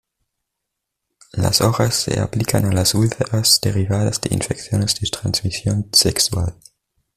Las 1.33 1.61
hojas 1.61 1.93
se 1.93 2.19
aplican 2.19 2.65
a 2.65 2.71
las 2.71 2.95
úlceras 2.95 3.61
derivadas 3.61 4.19
de 4.21 4.33
infecciones 4.33 4.99
de 4.99 5.07
transmisión 5.07 5.89
sexual. 5.93 6.55